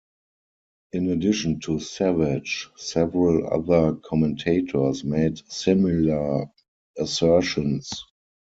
[0.93, 6.47] In addition to Savage, several other commentators made similar
[6.97, 8.03] assertions.